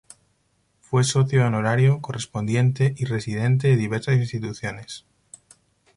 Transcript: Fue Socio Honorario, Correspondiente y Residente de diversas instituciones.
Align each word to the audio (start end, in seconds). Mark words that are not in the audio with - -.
Fue 0.79 1.03
Socio 1.03 1.45
Honorario, 1.45 2.01
Correspondiente 2.01 2.95
y 2.97 3.05
Residente 3.05 3.67
de 3.67 3.75
diversas 3.77 4.15
instituciones. 4.15 5.05